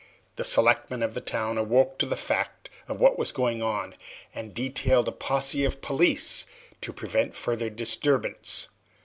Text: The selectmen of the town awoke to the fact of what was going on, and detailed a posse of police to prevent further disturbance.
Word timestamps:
The 0.35 0.43
selectmen 0.43 1.03
of 1.03 1.13
the 1.13 1.21
town 1.21 1.59
awoke 1.59 1.99
to 1.99 2.07
the 2.07 2.15
fact 2.15 2.71
of 2.87 2.99
what 2.99 3.19
was 3.19 3.31
going 3.31 3.61
on, 3.61 3.93
and 4.33 4.51
detailed 4.51 5.07
a 5.07 5.11
posse 5.11 5.63
of 5.63 5.79
police 5.83 6.47
to 6.81 6.91
prevent 6.91 7.35
further 7.35 7.69
disturbance. 7.69 8.69